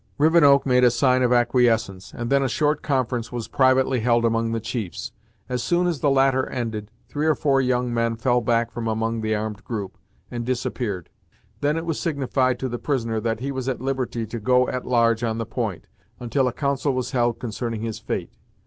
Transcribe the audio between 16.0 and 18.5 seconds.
until a council was held concerning his fate.